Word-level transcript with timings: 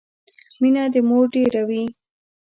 مينه 0.61 0.83
د 0.93 0.95
مور 1.09 1.25
ډيره 1.33 1.61
وي 1.69 1.83